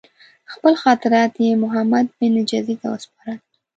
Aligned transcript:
خپل 0.53 0.73
خاطرات 0.83 1.33
یې 1.43 1.61
محمدبن 1.63 2.33
جزي 2.49 2.75
ته 2.81 2.85
وسپارل. 2.93 3.37